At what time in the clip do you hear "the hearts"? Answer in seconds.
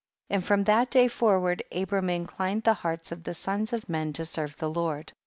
2.63-3.11